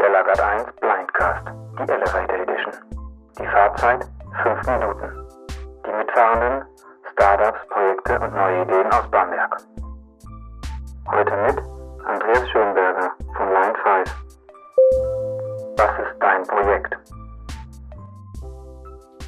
[0.00, 1.46] Der Lagat 1 Blindcast,
[1.78, 2.72] die Elevator Edition.
[3.38, 4.08] Die Fahrzeit
[4.42, 5.28] 5 Minuten.
[5.86, 6.64] Die Mitfahrenden,
[7.12, 9.58] Startups, Projekte und neue Ideen aus Bamberg.
[11.06, 11.58] Heute mit
[12.06, 14.24] Andreas Schönberger von Line 5.
[15.76, 16.96] Was ist dein Projekt?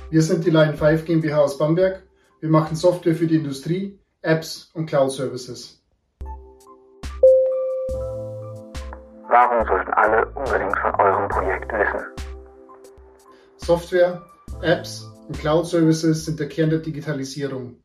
[0.09, 2.03] Wir sind die Line 5 GmbH aus Bamberg.
[2.41, 5.82] Wir machen Software für die Industrie, Apps und Cloud Services.
[9.33, 12.07] Warum sollten alle unbedingt von eurem Projekt wissen?
[13.57, 14.21] Software,
[14.61, 17.77] Apps und Cloud Services sind der Kern der Digitalisierung.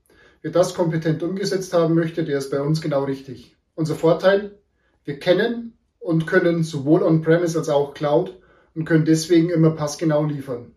[0.42, 3.56] Wer das kompetent umgesetzt haben möchte, der ist bei uns genau richtig.
[3.76, 4.60] Unser Vorteil,
[5.06, 8.38] wir kennen und können sowohl On-Premise als auch Cloud
[8.76, 10.76] und können deswegen immer passgenau liefern.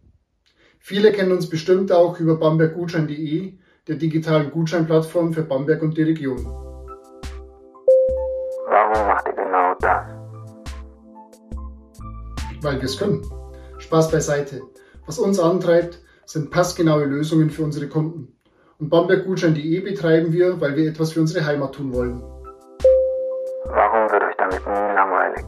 [0.78, 3.54] Viele kennen uns bestimmt auch über bamberggutschein.de,
[3.88, 6.46] der digitalen Gutscheinplattform für Bamberg und die Region.
[8.68, 10.19] Warum macht ihr genau das?
[12.62, 13.24] Weil wir es können.
[13.78, 14.62] Spaß beiseite.
[15.06, 18.36] Was uns antreibt, sind passgenaue Lösungen für unsere Kunden.
[18.78, 22.22] Und bamberggutschein.de betreiben wir, weil wir etwas für unsere Heimat tun wollen.
[23.64, 25.46] Warum wird euch damit nie langweilig?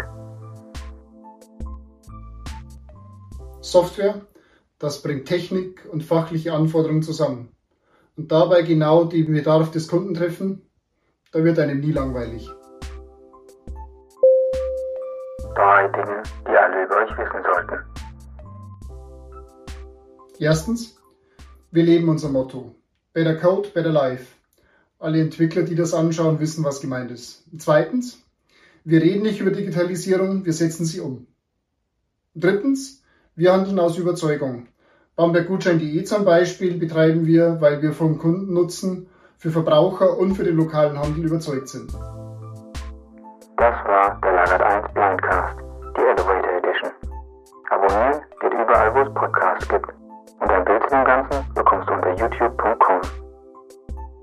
[3.61, 4.21] Software,
[4.79, 7.49] das bringt Technik und fachliche Anforderungen zusammen.
[8.17, 10.69] Und dabei genau die Bedarf des Kunden treffen,
[11.33, 12.51] da wird einem nie langweilig.
[15.55, 17.85] Drei Dinge, die alle über euch wissen sollten.
[20.39, 20.97] Erstens,
[21.71, 22.75] wir leben unser Motto.
[23.13, 24.35] Better Code, Better Life.
[24.99, 27.45] Alle Entwickler, die das anschauen, wissen, was gemeint ist.
[27.59, 28.23] Zweitens,
[28.85, 31.27] wir reden nicht über Digitalisierung, wir setzen sie um.
[32.35, 33.03] Drittens,
[33.35, 34.69] wir handeln aus Überzeugung.
[35.17, 40.99] Bamberggutschein.de zum Beispiel betreiben wir, weil wir vom Kundennutzen für Verbraucher und für den lokalen
[40.99, 41.93] Handel überzeugt sind.
[43.63, 45.57] Das war der Lagat 1 Blindcast,
[45.97, 46.91] die Elevator Edition.
[47.71, 49.89] Abonnieren geht überall, wo es Podcasts gibt.
[50.41, 53.01] Und ein Bild zu dem Ganzen bekommst du unter youtube.com.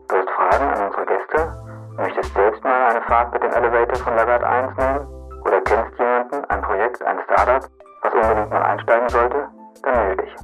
[0.09, 1.53] Du hast Fragen an unsere Gäste?
[1.95, 5.07] Möchtest selbst mal eine Fahrt mit dem Elevator von Lagat 1 nehmen?
[5.45, 7.69] Oder kennst jemanden, ein Projekt, ein Startup,
[8.01, 9.47] was unbedingt mal einsteigen sollte?
[9.83, 10.35] Dann melde dich.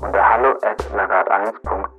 [0.00, 1.95] Unter hallo at lagat1.de